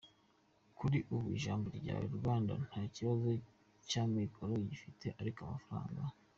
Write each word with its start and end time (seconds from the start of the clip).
kuri 0.77 0.97
ubu 1.13 1.27
Ijabo 1.37 1.65
Ryawe 1.79 2.07
Rwanda 2.17 2.53
nta 2.67 2.81
kibazo 2.95 3.29
cy’amikoro 3.89 4.53
bafite 4.67 5.05
kuko 5.17 5.39
amafaranga 5.47 6.01